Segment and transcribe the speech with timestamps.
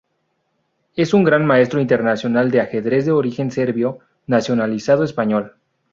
[0.95, 5.57] Es un Gran Maestro Internacional de ajedrez de origen serbio, nacionalizado español.